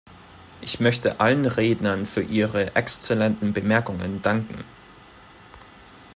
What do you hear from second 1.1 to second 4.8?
allen Rednern für ihre exzellenten Bemerkungen danken.